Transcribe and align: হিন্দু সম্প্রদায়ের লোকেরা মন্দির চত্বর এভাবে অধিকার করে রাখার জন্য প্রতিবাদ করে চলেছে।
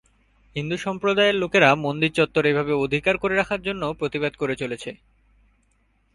হিন্দু 0.55 0.77
সম্প্রদায়ের 0.77 1.35
লোকেরা 1.35 1.69
মন্দির 1.85 2.11
চত্বর 2.11 2.43
এভাবে 2.45 2.73
অধিকার 2.75 3.15
করে 3.17 3.33
রাখার 3.35 3.61
জন্য 3.61 3.83
প্রতিবাদ 3.99 4.33
করে 4.35 4.55
চলেছে। 4.55 4.91